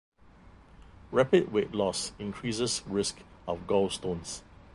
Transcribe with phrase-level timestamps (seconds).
[1.11, 4.41] Rapid weight loss increases risk of gallstones.